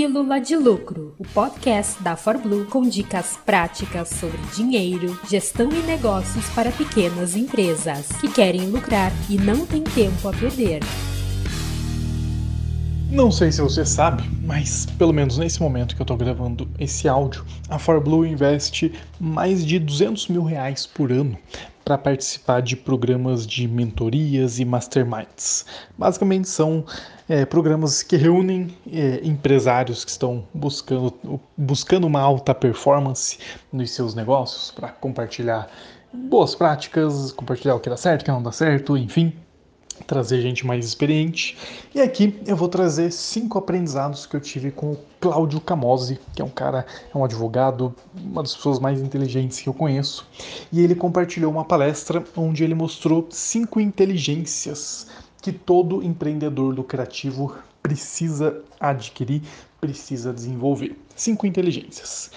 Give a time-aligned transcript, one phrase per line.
[0.00, 6.48] Pílula de Lucro, o podcast da ForBlue com dicas práticas sobre dinheiro, gestão e negócios
[6.54, 10.80] para pequenas empresas que querem lucrar e não têm tempo a perder.
[13.10, 17.08] Não sei se você sabe, mas pelo menos nesse momento que eu estou gravando esse
[17.08, 21.36] áudio, a ForBlue investe mais de 200 mil reais por ano
[21.84, 25.66] para participar de programas de mentorias e masterminds.
[25.98, 26.84] Basicamente são
[27.28, 33.38] é, programas que reúnem é, empresários que estão buscando, buscando uma alta performance
[33.72, 35.68] nos seus negócios para compartilhar
[36.12, 39.32] boas práticas, compartilhar o que dá certo, o que não dá certo, enfim,
[40.06, 41.56] trazer gente mais experiente.
[41.94, 46.42] E aqui eu vou trazer cinco aprendizados que eu tive com o Cláudio Camozzi, que
[46.42, 50.26] é um cara, é um advogado, uma das pessoas mais inteligentes que eu conheço.
[50.72, 55.06] E ele compartilhou uma palestra onde ele mostrou cinco inteligências
[55.40, 59.42] que todo empreendedor lucrativo precisa adquirir,
[59.80, 60.96] precisa desenvolver.
[61.16, 62.30] Cinco inteligências.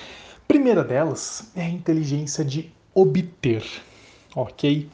[0.48, 3.64] Primeira delas é a inteligência de obter,
[4.36, 4.90] ok?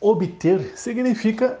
[0.00, 1.60] Obter significa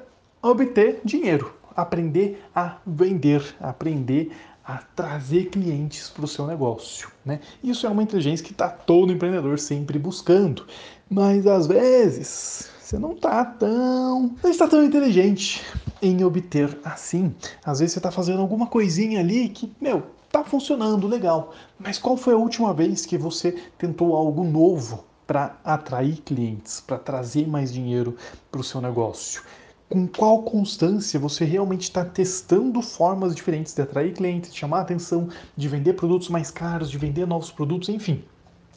[0.50, 4.30] obter dinheiro, aprender a vender, aprender
[4.62, 7.10] a trazer clientes para o seu negócio.
[7.24, 7.40] Né?
[7.62, 10.66] Isso é uma inteligência que está todo empreendedor sempre buscando,
[11.08, 15.62] mas às vezes você não está tão, não está tão inteligente
[16.02, 17.34] em obter assim.
[17.64, 22.16] Às vezes você está fazendo alguma coisinha ali que, meu, tá funcionando legal, mas qual
[22.16, 27.72] foi a última vez que você tentou algo novo para atrair clientes, para trazer mais
[27.72, 28.16] dinheiro
[28.50, 29.42] para o seu negócio?
[29.88, 35.28] Com qual constância você realmente está testando formas diferentes de atrair clientes, de chamar atenção,
[35.56, 38.24] de vender produtos mais caros, de vender novos produtos, enfim.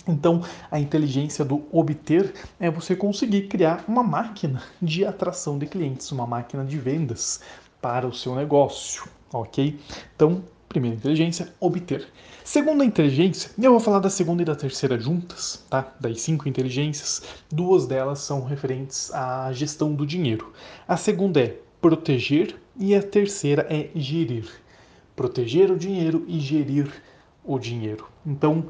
[0.08, 0.41] Então,
[0.72, 6.25] a inteligência do obter é você conseguir criar uma máquina de atração de clientes, uma
[6.25, 7.42] máquina de vendas
[7.81, 9.77] para o seu negócio, ok?
[10.16, 12.08] Então, Primeira inteligência, obter.
[12.44, 15.94] Segunda inteligência, eu vou falar da segunda e da terceira juntas, tá?
[16.00, 20.52] Das cinco inteligências, duas delas são referentes à gestão do dinheiro.
[20.88, 24.50] A segunda é proteger e a terceira é gerir.
[25.16, 26.92] Proteger o dinheiro e gerir
[27.44, 28.08] o dinheiro.
[28.26, 28.67] Então,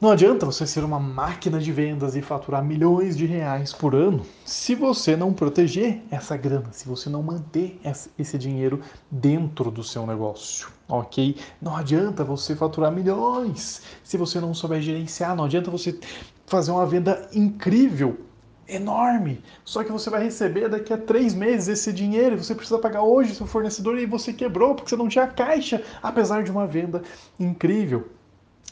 [0.00, 4.24] não adianta você ser uma máquina de vendas e faturar milhões de reais por ano
[4.46, 7.78] se você não proteger essa grana, se você não manter
[8.18, 11.36] esse dinheiro dentro do seu negócio, ok?
[11.60, 16.00] Não adianta você faturar milhões se você não souber gerenciar, não adianta você
[16.46, 18.18] fazer uma venda incrível
[18.66, 19.42] enorme.
[19.64, 22.42] Só que você vai receber daqui a três meses esse dinheiro.
[22.42, 26.42] Você precisa pagar hoje seu fornecedor e você quebrou porque você não tinha caixa, apesar
[26.42, 27.02] de uma venda
[27.38, 28.08] incrível.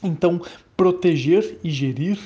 [0.02, 0.40] Então,
[0.78, 2.20] proteger e gerir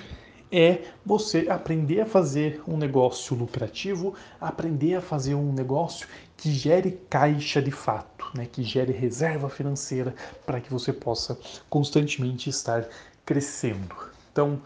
[0.52, 7.00] é você aprender a fazer um negócio lucrativo, aprender a fazer um negócio que gere
[7.08, 8.46] caixa de fato, né?
[8.52, 10.14] que gere reserva financeira
[10.44, 11.38] para que você possa
[11.70, 12.86] constantemente estar
[13.24, 13.96] crescendo.
[14.30, 14.60] Então,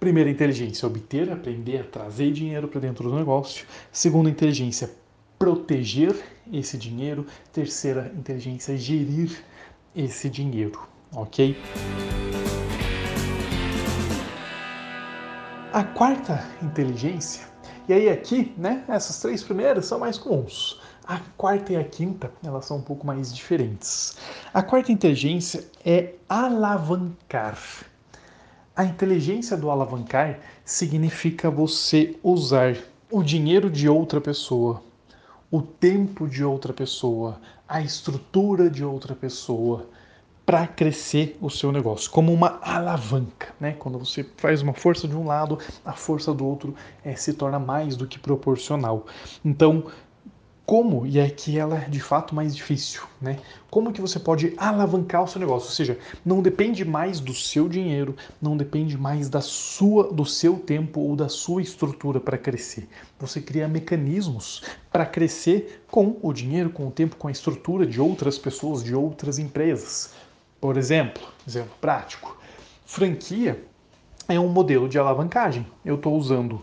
[0.00, 3.64] primeira inteligência, obter, aprender a trazer dinheiro para dentro do negócio.
[3.92, 4.90] Segunda inteligência,
[5.38, 6.16] proteger
[6.52, 7.24] esse dinheiro.
[7.52, 9.30] Terceira inteligência, gerir
[9.94, 10.82] esse dinheiro,
[11.12, 11.56] ok?
[15.72, 17.46] A quarta inteligência,
[17.88, 20.80] e aí aqui, né, essas três primeiras são mais comuns.
[21.06, 24.16] A quarta e a quinta, elas são um pouco mais diferentes.
[24.52, 27.56] A quarta inteligência é alavancar.
[28.74, 32.76] A inteligência do alavancar significa você usar
[33.08, 34.82] o dinheiro de outra pessoa,
[35.52, 39.88] o tempo de outra pessoa, a estrutura de outra pessoa,
[40.50, 43.72] para crescer o seu negócio, como uma alavanca, né?
[43.78, 46.74] Quando você faz uma força de um lado, a força do outro
[47.04, 49.06] é, se torna mais do que proporcional.
[49.44, 49.84] Então,
[50.66, 53.38] como, e é que ela é de fato mais difícil, né?
[53.70, 55.68] Como que você pode alavancar o seu negócio?
[55.68, 60.58] Ou seja, não depende mais do seu dinheiro, não depende mais da sua, do seu
[60.58, 62.88] tempo ou da sua estrutura para crescer.
[63.20, 68.00] Você cria mecanismos para crescer com o dinheiro, com o tempo, com a estrutura de
[68.00, 70.12] outras pessoas, de outras empresas.
[70.60, 72.36] Por exemplo, exemplo prático,
[72.84, 73.64] franquia
[74.28, 75.66] é um modelo de alavancagem.
[75.84, 76.62] Eu estou usando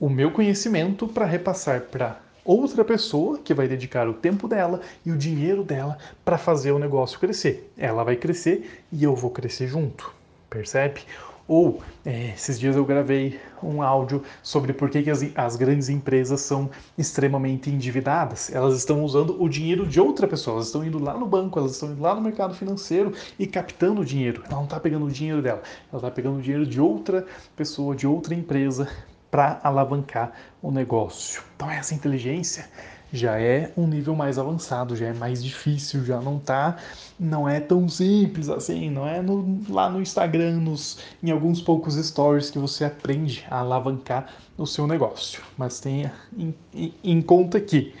[0.00, 5.12] o meu conhecimento para repassar para outra pessoa que vai dedicar o tempo dela e
[5.12, 7.70] o dinheiro dela para fazer o negócio crescer.
[7.76, 10.12] Ela vai crescer e eu vou crescer junto,
[10.50, 11.02] percebe?
[11.48, 15.88] Ou, é, esses dias eu gravei um áudio sobre por que, que as, as, grandes
[15.88, 18.52] empresas são extremamente endividadas.
[18.52, 21.72] Elas estão usando o dinheiro de outra pessoa, elas estão indo lá no banco, elas
[21.72, 24.42] estão indo lá no mercado financeiro e captando o dinheiro.
[24.44, 27.24] Ela não está pegando o dinheiro dela, ela está pegando o dinheiro de outra
[27.56, 28.86] pessoa, de outra empresa,
[29.30, 31.42] para alavancar o negócio.
[31.56, 32.68] Então, essa inteligência
[33.12, 36.76] já é um nível mais avançado, já é mais difícil, já não tá,
[37.18, 41.94] não é tão simples assim, não é no, lá no Instagram, nos, em alguns poucos
[41.94, 45.42] stories que você aprende a alavancar o seu negócio.
[45.56, 47.94] Mas tenha em, em, em conta que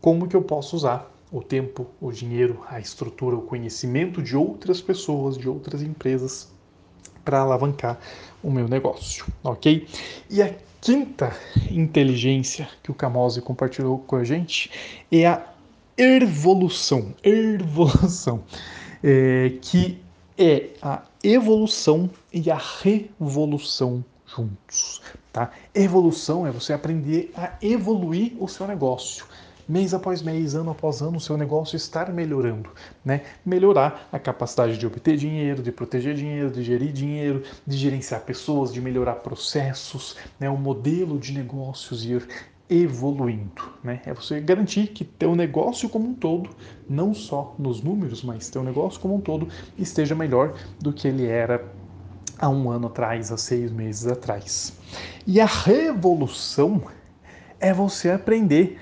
[0.00, 4.80] como que eu posso usar o tempo, o dinheiro, a estrutura, o conhecimento de outras
[4.80, 6.53] pessoas, de outras empresas
[7.24, 7.98] para alavancar
[8.42, 9.86] o meu negócio, ok?
[10.30, 11.34] E a quinta
[11.70, 14.70] inteligência que o Camose compartilhou com a gente
[15.10, 15.42] é a
[15.96, 18.44] evolução, evolução,
[19.02, 19.98] é, que
[20.36, 25.00] é a evolução e a revolução juntos,
[25.32, 25.50] tá?
[25.74, 29.26] Evolução é você aprender a evoluir o seu negócio,
[29.68, 32.70] mês após mês, ano após ano, o seu negócio estar melhorando,
[33.04, 33.22] né?
[33.44, 38.72] Melhorar a capacidade de obter dinheiro, de proteger dinheiro, de gerir dinheiro, de gerenciar pessoas,
[38.72, 40.48] de melhorar processos, né?
[40.48, 42.26] O modelo de negócios ir
[42.68, 44.00] evoluindo, né?
[44.06, 46.50] É você garantir que teu negócio como um todo,
[46.88, 51.26] não só nos números, mas teu negócio como um todo esteja melhor do que ele
[51.26, 51.64] era
[52.38, 54.72] há um ano atrás, há seis meses atrás.
[55.26, 56.82] E a revolução
[57.60, 58.78] é você aprender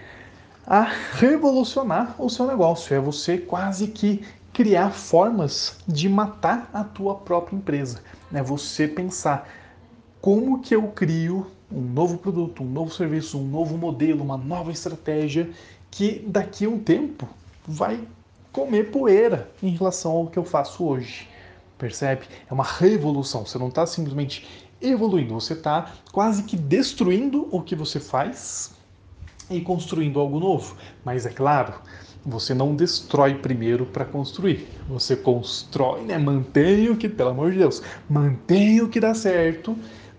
[0.66, 0.82] a
[1.12, 2.94] revolucionar o seu negócio.
[2.94, 8.00] É você quase que criar formas de matar a tua própria empresa.
[8.32, 9.48] É você pensar
[10.20, 14.70] como que eu crio um novo produto, um novo serviço, um novo modelo, uma nova
[14.70, 15.50] estratégia
[15.90, 17.28] que daqui a um tempo
[17.66, 18.06] vai
[18.52, 21.28] comer poeira em relação ao que eu faço hoje.
[21.78, 22.26] Percebe?
[22.48, 23.44] É uma revolução.
[23.44, 24.46] Você não está simplesmente
[24.80, 28.72] evoluindo, você está quase que destruindo o que você faz
[29.56, 30.76] e construindo algo novo.
[31.04, 31.74] Mas é claro,
[32.24, 34.68] você não destrói primeiro para construir.
[34.88, 36.18] Você constrói, né?
[36.18, 39.76] Mantém o que, pelo amor de Deus, mantém o que dá certo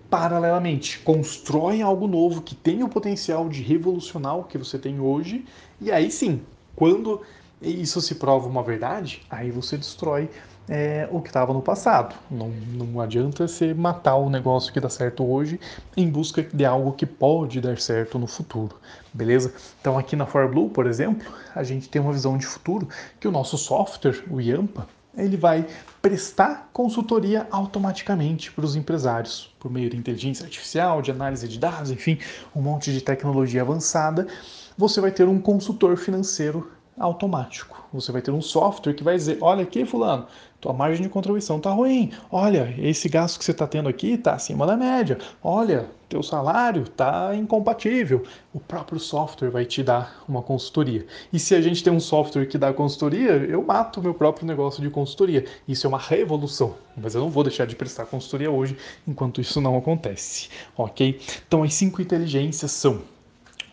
[0.09, 0.99] paralelamente.
[0.99, 5.45] Constrói algo novo que tem o potencial de revolucionar o que você tem hoje.
[5.81, 6.41] E aí sim,
[6.75, 7.21] quando
[7.69, 10.29] isso se prova uma verdade, aí você destrói
[10.67, 12.15] é, o que estava no passado.
[12.29, 15.59] Não, não adianta você matar o negócio que dá certo hoje
[15.95, 18.75] em busca de algo que pode dar certo no futuro,
[19.13, 19.53] beleza?
[19.81, 22.87] Então aqui na ForBlue, por exemplo, a gente tem uma visão de futuro
[23.19, 25.67] que o nosso software, o Yampa, ele vai
[26.01, 31.91] prestar consultoria automaticamente para os empresários, por meio de inteligência artificial, de análise de dados,
[31.91, 32.17] enfim,
[32.55, 34.27] um monte de tecnologia avançada.
[34.75, 37.83] Você vai ter um consultor financeiro automático.
[37.93, 40.27] Você vai ter um software que vai dizer: olha aqui, Fulano,
[40.59, 42.11] tua margem de contribuição está ruim.
[42.31, 45.17] Olha, esse gasto que você está tendo aqui está acima da média.
[45.43, 48.23] Olha, teu salário está incompatível.
[48.53, 51.05] O próprio software vai te dar uma consultoria.
[51.31, 54.81] E se a gente tem um software que dá consultoria, eu mato meu próprio negócio
[54.81, 55.45] de consultoria.
[55.67, 56.75] Isso é uma revolução.
[56.95, 60.49] Mas eu não vou deixar de prestar consultoria hoje enquanto isso não acontece.
[60.77, 61.19] Ok?
[61.47, 63.01] Então, as cinco inteligências são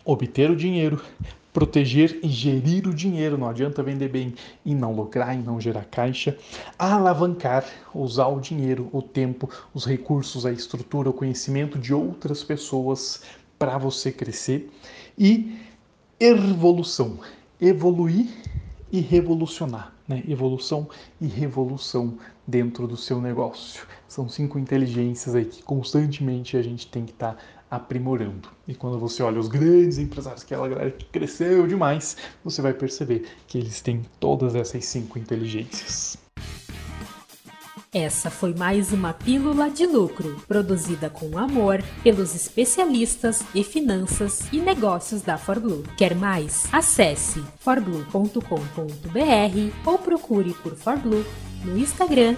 [0.03, 1.01] obter o dinheiro,
[1.53, 4.33] proteger e gerir o dinheiro, não adianta vender bem
[4.65, 6.37] e não lucrar e não gerar caixa,
[6.77, 13.23] alavancar, usar o dinheiro, o tempo, os recursos, a estrutura, o conhecimento de outras pessoas
[13.59, 14.71] para você crescer
[15.17, 15.57] e
[16.19, 17.19] evolução,
[17.59, 18.27] evoluir
[18.91, 20.23] e revolucionar, né?
[20.27, 20.89] Evolução
[21.19, 23.85] e revolução dentro do seu negócio.
[24.07, 27.41] São cinco inteligências aí que constantemente a gente tem que estar tá
[27.71, 28.49] aprimorando.
[28.67, 33.25] E quando você olha os grandes empresários, aquela galera que cresceu demais, você vai perceber
[33.47, 36.17] que eles têm todas essas cinco inteligências.
[37.93, 44.59] Essa foi mais uma Pílula de Lucro, produzida com amor pelos especialistas em finanças e
[44.59, 45.83] negócios da ForBlue.
[45.97, 46.73] Quer mais?
[46.73, 48.39] Acesse forblue.com.br
[49.85, 51.25] ou procure por ForBlue
[51.65, 52.37] no Instagram